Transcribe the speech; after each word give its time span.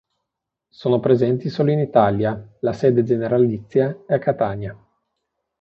Sono 0.71 0.99
presenti 0.99 1.47
solo 1.49 1.69
in 1.69 1.77
Italia; 1.77 2.33
la 2.61 2.73
sede 2.73 3.03
generalizia 3.03 3.99
è 4.07 4.15
a 4.15 4.17
Catania. 4.17 4.75